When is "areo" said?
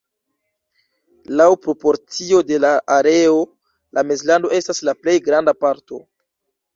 2.95-3.35